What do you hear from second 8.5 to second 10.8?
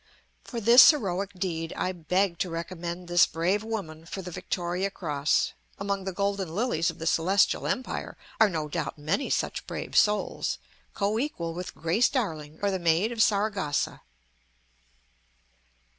doubt many such brave souls,